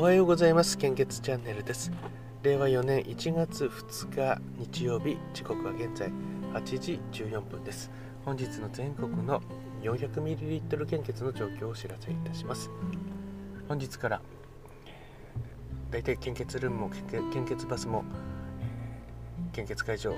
[0.00, 0.78] おはようございます。
[0.78, 1.92] 献血チャンネルです。
[2.42, 6.10] 令和4年1月2日日曜日時刻は現在
[6.54, 7.90] 8時14分です。
[8.24, 9.42] 本日の全国の
[9.82, 12.70] 400ml 献血の状況をお知らせいたします。
[13.68, 14.22] 本日から
[15.90, 16.90] 大体献血ルームも
[17.30, 18.02] 献血バスも
[19.52, 20.14] 献血会場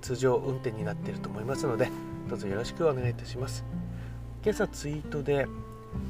[0.00, 1.88] 通常運転になっていると思いますので
[2.28, 3.64] どうぞよろしくお願いいたします。
[4.42, 5.46] 今朝ツイートで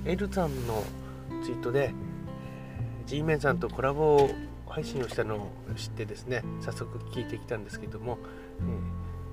[0.07, 0.83] エルさんの
[1.45, 1.93] ツイートで
[3.11, 4.31] G メンさんとコラボ
[4.69, 8.19] 配信をしたのを知ってですね早速聞いてきたんですけども、
[8.61, 8.63] え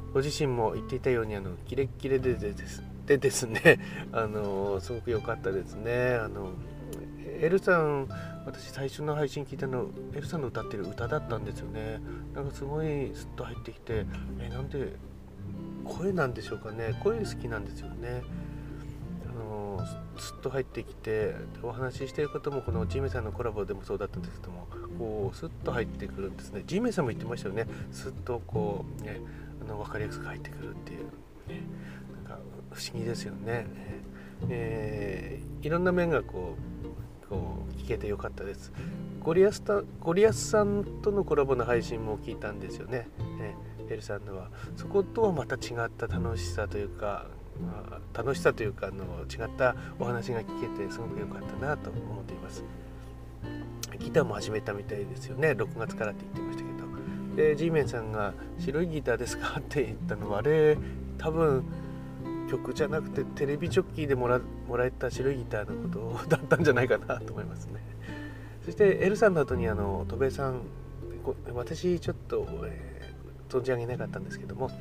[0.10, 3.80] ー、ご自身も言っていたようにあのキレッキレでですでですね
[4.12, 6.16] あのすごく良かったですね。
[6.16, 6.54] あの
[7.40, 8.08] エルさん
[8.48, 12.02] 私最初の配信聞いたのエルさんの歌ってる歌だったんですよね。
[12.34, 14.08] なんかすごいスッと入ってきて
[14.40, 14.94] えなんで
[15.86, 17.00] 声なんでしょうかね。
[17.04, 18.24] 声好きなんですよね。
[19.86, 26.64] スッと入ってきてお話ししていることもこのジメさんのコラボでもそうだったんですけどもこうスッと入ってくるんですね。
[26.66, 27.68] ジメさんも言ってましたよね。
[27.92, 29.20] スッとこうね
[29.62, 31.00] あの分かりやすく入ってくるっていう、
[31.50, 31.62] ね、
[32.26, 32.40] なんか
[32.72, 33.68] 不思議ですよね、
[34.50, 36.56] えー、いろんな面がこ
[37.24, 38.72] うこう聞けてよかったです。
[39.22, 43.10] ゴリアスタゴリアスさんとのコラボの配信も聞いたんですよね。
[43.38, 43.56] ね。
[43.90, 44.50] エルさんのは。
[44.76, 47.26] そことはまた違った楽しさというか、
[48.14, 52.64] 楽しさというかあの違ったお話が聞けてすごく良かったなと思っています。
[54.00, 55.52] ギターも始めたみたいですよね。
[55.52, 56.78] 6月からって言ってましたけど。
[57.38, 60.76] で G メンさんが「白いギターですか?」って言ったのはあれ
[61.20, 61.64] 多分
[62.50, 67.80] 曲じゃなくてテレビジョッキーでもらもらえた白いギターのことだったんじゃないかなと思いますね。
[68.66, 70.62] そして L さんの後にあの戸部さん
[71.54, 74.72] 私ちょっと、えー、存じ上げなかったんですけども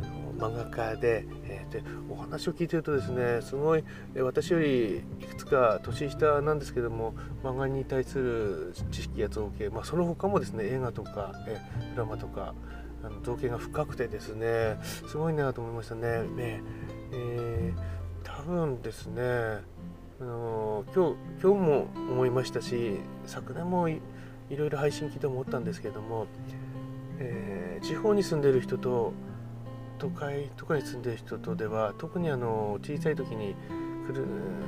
[0.00, 3.84] あの漫画家で,、えー、でお話を聞いてるとですねすごい
[4.16, 11.60] 私よりいくつか年下なんですけども漫画に対する知識や造形、まあ、その他もですね映画とか、え
[11.94, 12.54] ドラマとか
[13.02, 16.22] あの造形が深くてですねすごいなと思いましたね。
[16.22, 16.62] ね
[17.12, 17.82] えー、
[18.22, 19.22] 多分ですね
[20.20, 24.00] あの今日今日も思いましたし昨年もい
[24.50, 26.26] ろいろ配信聞いて思ったんですけども、
[27.18, 29.12] えー、地方に住んでる人と
[30.00, 33.54] 都会とかに住んでる人とでは特にあの小さい時に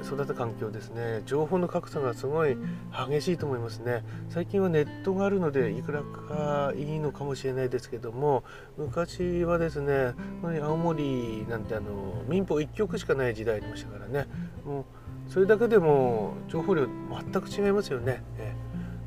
[0.04, 1.22] 育った環境ですね。
[1.26, 2.56] 情報の格差がすごい
[3.10, 4.04] 激しいと思いますね。
[4.28, 8.44] 最近はネットがあるのでいくらかいいのかもしれないですけども
[8.76, 14.28] 昔はですね青森なんてあの民法1局しかない時代ありましたからね。
[14.64, 14.84] もう
[15.28, 18.22] それだけでも情報量全く違いますよね、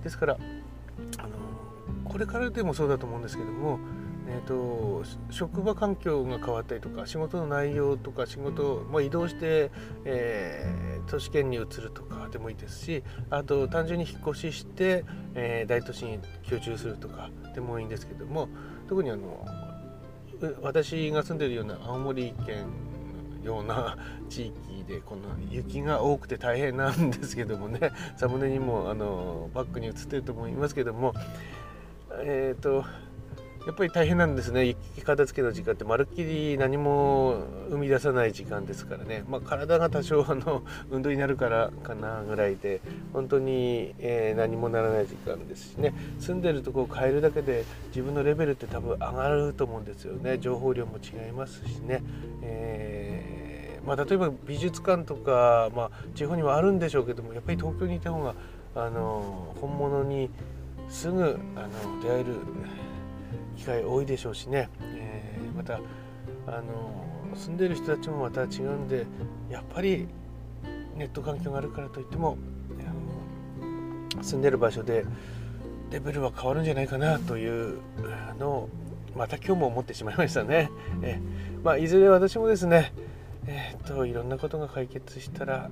[0.03, 0.37] ですから
[1.19, 1.29] あの
[2.03, 3.79] これからでもそうだと思うんですけども
[4.27, 9.71] えーと、職場環境が変わったりとか仕事の内容とか仕事を移動して、
[10.03, 15.05] えー、都市圏に移るとかでもいいですしあと単純に引っ越しして、
[15.35, 18.49] えー、大都市に居住するとかでもいいんですけども
[18.89, 19.45] 特にあの
[20.61, 22.67] 私が住んでるような青森県
[23.43, 23.97] のような
[24.27, 31.13] 地域でこの雪が多くて大変なんですけどもねサムネにもあのバックに映ってると思いますけども
[32.23, 32.83] えっ、ー、と
[33.65, 34.65] やっぱり大変なんですね。
[34.65, 40.61] 雪片付けの時間ってまるっきり何も生み出さない時間ですからね、まあ、体が多少あの
[40.91, 42.79] 運動になるからかなぐらいで
[43.11, 45.95] 本当に、えー、何もならない時間ですしね。
[46.19, 50.37] 住んでるとこを変えるだけで自分のレベルって多分上がると思うんですよね。
[50.37, 52.03] 情報量も違いますしね。
[52.43, 58.35] えー、まあ、例えば美術館とか、まあ、地方にはあるんでしょうけどもやっぱり東京にいた方が
[58.75, 60.29] あの本物に
[60.87, 62.35] すぐあの出会える。
[63.57, 65.79] 機会多いでしょうしね、えー、また
[66.47, 67.05] あの
[67.35, 69.05] 住んでる人たちもまた違うんで
[69.49, 70.07] やっぱり
[70.95, 72.37] ネット環境があるからといっても
[74.21, 75.05] 住んでる場所で
[75.91, 77.79] レベルは変わるんじゃないかなという
[78.39, 78.69] のを
[79.15, 80.69] また今日も思ってしまいましたね。
[81.01, 81.19] え
[81.63, 82.93] まあ、いずれ私もですね、
[83.47, 85.69] えー、っといろんなことが解決したら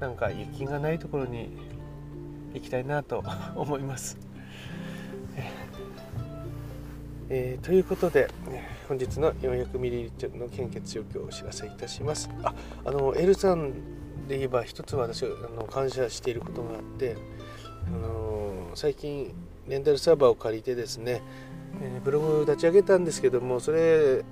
[0.00, 1.50] なんか雪がないところに
[2.54, 3.24] 行きたいなと
[3.56, 4.27] 思います。
[7.30, 8.28] えー、ということで
[8.88, 12.30] 本日の 400ml の献血状況をお知らせいたします。
[12.42, 12.54] あ
[12.84, 13.72] あの L さん
[14.28, 17.16] で言えば一つ私あの感謝していることがあって、
[17.86, 19.34] あの最近
[19.68, 21.22] レンタルサーバーを借りてですね、
[21.82, 24.24] えー、ブログ立ち上げたんですけどもそれ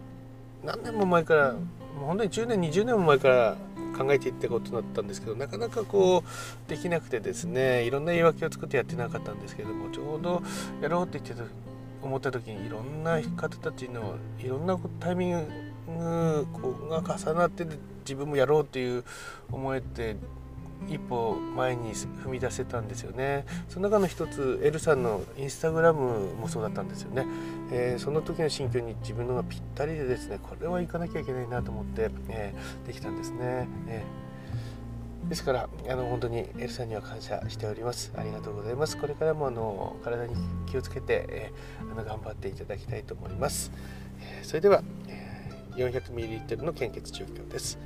[0.65, 1.59] 何年も前からも
[2.03, 3.57] う本当に10年20年も前から
[3.97, 10.43] 考えていったことだったんですけどなかなかこうできなくてですねいろんな言い訳を作ってやってなかったんですけどもちょうど
[10.83, 11.66] やろうって言ってた
[12.07, 17.67] 思った時にいろんな方たちのいろんなタイミングが重なって
[18.01, 19.05] 自分もやろうっていう
[19.51, 20.17] 思えて
[20.89, 23.47] 一歩前に踏み出せたんですよね。
[23.69, 27.27] その中の一つエルさんのインスタグラムもそうだったんですよね、
[27.73, 34.26] えー、その時の心境に自分のがぴったりでですねこれは行かなきゃいけないなと思って、えー、できたんですね、えー、
[35.29, 38.13] ですからあの本当にエルさんには感謝しております。
[38.17, 38.97] ありがとうございます。
[38.97, 40.35] これからもあの体に
[40.67, 43.73] 気をつけて、えー、あの頑張っていただきたいと思います、
[44.21, 47.79] えそれでは、え 400ml の献血状況です。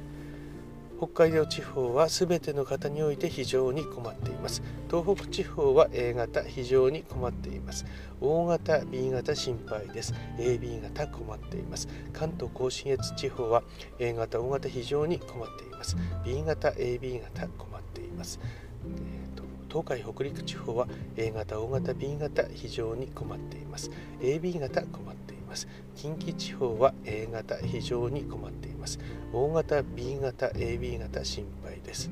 [1.01, 4.63] 北海道地方は全ての方において非常に困っています。
[4.91, 7.87] 東北地方は A 型非常に困っています。
[8.21, 10.13] O 型 B 型心配です。
[10.37, 11.89] AB 型困っています。
[12.13, 13.63] 関東甲信越地方は
[13.99, 15.97] A 型 O 型非常に困っています。
[16.23, 18.39] B 型 AB 型困っています、
[18.85, 19.31] えー
[19.71, 23.91] 東海北陸地方は A 型 O 型 B 型非常に困っています。
[24.21, 25.40] AB 型困っています。
[25.51, 25.69] ます。
[25.97, 28.99] 近畿地方は A 型非常に困っています。
[29.33, 32.11] O 型 B 型 AB 型心配です。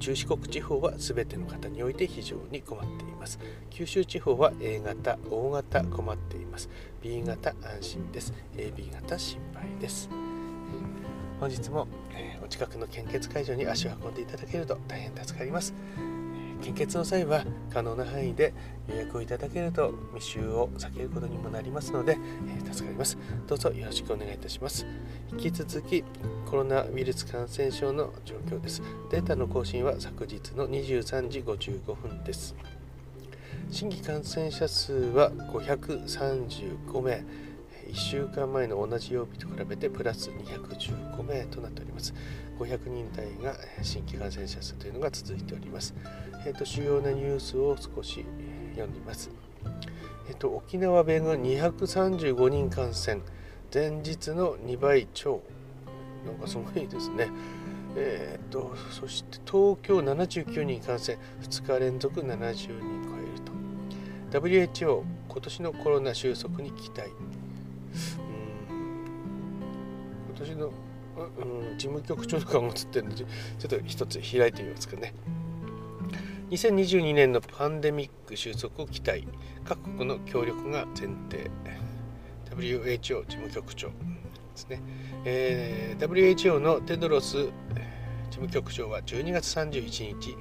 [0.00, 3.38] 中四国地方は全ての方において非常に困っています。
[3.70, 6.68] 九州地方は A 型 O 型困っています。
[7.02, 8.32] B 型安心です。
[8.56, 10.08] AB 型心配です。
[11.38, 11.88] 本日も、
[12.42, 15.74] お近くの献血会場に足を運んでいただけると大変助かります。
[16.62, 18.54] 献血の際は可能な範囲で
[18.88, 22.16] 予約をいただけると密集を避けることにもなりますので、
[22.48, 23.18] えー、助かります。
[23.46, 24.86] どうぞよろしくお願いいたします。
[25.32, 26.04] 引き続き
[26.46, 28.82] コロナウイルス感染症の状況です。
[29.10, 32.54] データの更新は昨日の23時55分です。
[33.70, 37.24] 新規感染者数は535名。
[37.92, 42.14] 1週間前の同じ曜日と比べてプラス215名となっております。
[42.58, 45.94] 500人台が新規感染者数というのが続いております。
[46.46, 48.24] えーと、主要なニュースを少し
[48.70, 49.30] 読んでいます。
[50.26, 53.20] えーと、沖縄弁が235人感染、
[53.72, 55.42] 前日の2倍超。
[56.24, 57.28] なんかすごいですね。
[57.94, 62.56] えーと、そして東京79人感染、2日連続70人
[63.04, 64.40] 超えると。
[64.40, 67.10] WHO 今年のコロナ収束に期待
[70.44, 73.26] 今年の、うん、事務局長とかも映ってるのでちょ
[73.66, 75.14] っと一つ開いてみますかね。
[76.50, 79.26] 2022年のパンデミック収束を期待。
[79.64, 81.50] 各国の協力が前提。
[82.56, 83.94] WHO 事務局長で
[84.54, 84.82] すね、
[85.24, 87.50] えー、WHO のテドロス事
[88.32, 90.36] 務局長は12月31日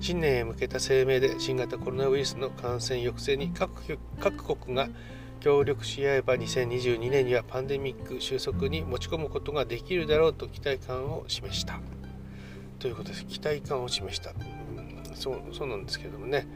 [0.00, 4.88] 新年へ向けた声明で新型コロナウイルスの感染抑制に各各国が
[5.40, 11.80] 協力し合えば2022年にはパンデミック収束に持ち込むことができるだろうと期待感を示した。
[12.78, 13.24] ということです。
[13.26, 14.32] 期待感を示した、
[15.14, 16.46] そうそうなんですけどもね、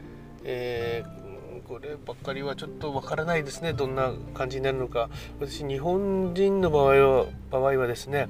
[0.43, 3.73] えー、こればっかりはちょっとわからないですね。
[3.73, 5.09] どんな感じになるのか。
[5.39, 8.27] 私日本人の場合は場合はですね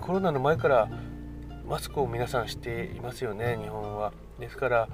[0.00, 0.88] コロナの前から
[1.68, 4.12] マスクを皆さんしていますよね日本は。
[4.38, 4.88] ですから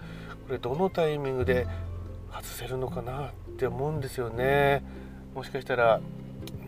[0.46, 1.66] これどのタイミングで
[2.34, 4.82] 外せるのかなって思うんですよね。
[5.34, 6.00] もしかしたら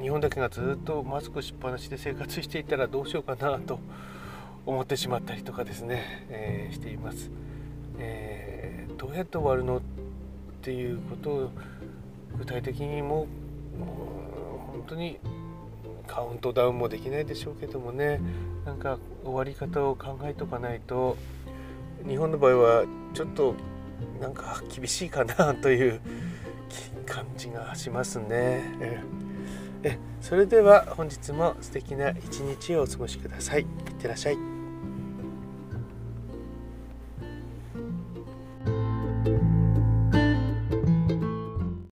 [0.00, 3.80] 日本だけがずっとマスクしっぱなしで生活していたらどうしようかなと
[4.64, 7.30] 思ってしまったりとかですね、えー、しています、
[7.98, 9.80] えー、どうやって終わるのっ
[10.62, 11.50] ていうことを
[12.38, 13.26] 具体的にも
[13.78, 15.18] 本当に
[16.06, 18.20] カウントダウンもできないでしょうけどもね。
[18.64, 21.16] なんか終わり方を考えとかないと
[22.06, 23.54] 日本の場合はちょっと
[24.20, 26.00] なんか厳しいかなという
[27.06, 28.64] 感じがしますね。
[29.82, 33.60] えそれでは本日も素敵な一日をお過ごしください。
[33.60, 33.66] いっ
[33.98, 34.55] てらっしゃい。